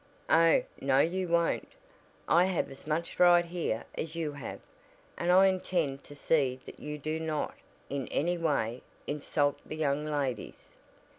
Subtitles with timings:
[0.31, 1.67] "Oh, no, you won't.
[2.27, 4.59] I have as much right here as you have,
[5.15, 7.53] and I intend to see that you do not,
[7.87, 10.73] in any way, insult the young ladies!"